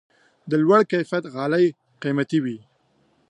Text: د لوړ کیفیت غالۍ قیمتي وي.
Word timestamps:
د 0.49 0.51
لوړ 0.63 0.81
کیفیت 0.91 1.23
غالۍ 1.33 1.65
قیمتي 2.01 2.39
وي. 2.43 2.57